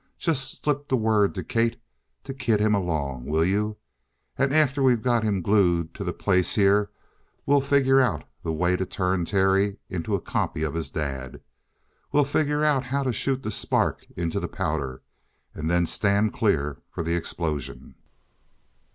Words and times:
Just 0.17 0.63
slip 0.63 0.87
the 0.87 0.97
word 0.97 1.35
to 1.35 1.43
Kate 1.43 1.79
to 2.23 2.33
kid 2.33 2.59
him 2.59 2.73
along. 2.73 3.25
Will 3.25 3.45
you? 3.45 3.77
And 4.35 4.51
after 4.51 4.81
we 4.81 4.95
got 4.95 5.21
him 5.21 5.43
glued 5.43 5.93
to 5.93 6.03
the 6.03 6.11
place 6.11 6.55
here, 6.55 6.89
we'll 7.45 7.61
figure 7.61 8.01
out 8.01 8.23
the 8.41 8.51
way 8.51 8.75
to 8.75 8.83
turn 8.83 9.25
Terry 9.25 9.77
into 9.89 10.15
a 10.15 10.19
copy 10.19 10.63
of 10.63 10.73
his 10.73 10.89
dad. 10.89 11.39
We'll 12.11 12.25
figure 12.25 12.63
out 12.63 12.85
how 12.85 13.03
to 13.03 13.13
shoot 13.13 13.43
the 13.43 13.51
spark 13.51 14.03
into 14.17 14.39
the 14.39 14.47
powder, 14.47 15.03
and 15.53 15.69
then 15.69 15.85
stand 15.85 16.33
clear 16.33 16.77
for 16.89 17.03
the 17.03 17.13
explosion." 17.15 17.93